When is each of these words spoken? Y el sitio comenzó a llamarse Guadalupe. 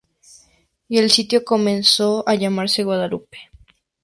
Y 0.89 0.97
el 0.97 1.11
sitio 1.11 1.45
comenzó 1.45 2.23
a 2.27 2.33
llamarse 2.33 2.83
Guadalupe. 2.83 3.37